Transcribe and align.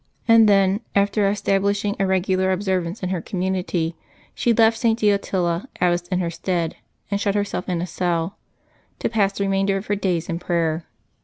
And 0.27 0.49
then, 0.49 0.79
after 0.95 1.29
establishing 1.29 1.95
a 1.99 2.07
regular 2.07 2.51
observance 2.51 3.03
in 3.03 3.09
her 3.09 3.21
community, 3.21 3.95
she 4.33 4.51
left 4.51 4.79
St. 4.79 4.97
Deotila 4.97 5.67
abbess 5.79 6.07
in 6.07 6.19
her 6.21 6.31
stead, 6.31 6.75
and 7.11 7.21
shut 7.21 7.35
herself 7.35 7.69
in 7.69 7.81
a 7.83 7.85
cell, 7.85 8.39
to 8.97 9.09
pass 9.09 9.33
the 9.33 9.43
remainder 9.43 9.77
of 9.77 9.85
her 9.85 9.95
days 9.95 10.27
in 10.27 10.39
prayer. 10.39 10.87